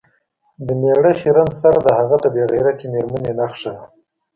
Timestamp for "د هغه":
1.85-2.17